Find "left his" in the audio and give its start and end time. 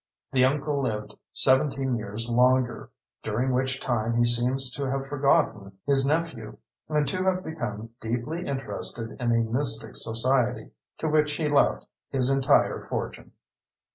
11.47-12.31